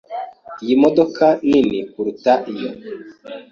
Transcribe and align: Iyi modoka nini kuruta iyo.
Iyi 0.63 0.75
modoka 0.83 1.25
nini 1.49 1.79
kuruta 1.91 2.33
iyo. 2.53 2.71